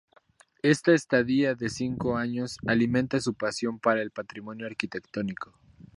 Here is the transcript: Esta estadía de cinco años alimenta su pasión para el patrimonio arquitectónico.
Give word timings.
Esta 0.63 0.93
estadía 0.93 1.53
de 1.53 1.69
cinco 1.69 2.17
años 2.17 2.57
alimenta 2.65 3.19
su 3.19 3.35
pasión 3.35 3.77
para 3.77 4.01
el 4.01 4.09
patrimonio 4.09 4.65
arquitectónico. 4.65 5.53